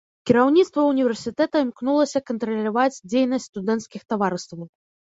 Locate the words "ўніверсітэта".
0.91-1.55